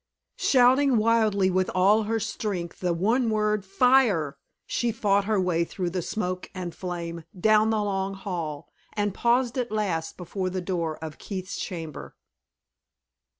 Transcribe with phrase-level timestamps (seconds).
[0.39, 4.35] Shouting wildly with all her strength the one word "Fire!"
[4.65, 9.59] she fought her way through the smoke and flame down the long hall, and paused
[9.59, 12.15] at last before the door of Keith's chamber.